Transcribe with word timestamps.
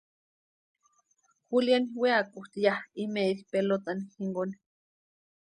Juliani 1.49 1.89
weakutʼi 2.01 2.59
ya 2.65 2.73
imeri 3.03 3.41
pelotani 3.51 4.03
jinkoni. 4.13 4.55